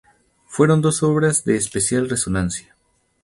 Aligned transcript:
Fueron 0.47 0.81
dos 0.81 1.03
obras 1.03 1.45
de 1.45 1.57
especial 1.57 2.09
resonancia. 2.09 2.75